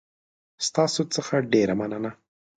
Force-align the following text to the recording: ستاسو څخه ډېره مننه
ستاسو 0.67 1.01
څخه 1.15 1.35
ډېره 1.51 1.73
مننه 1.79 2.11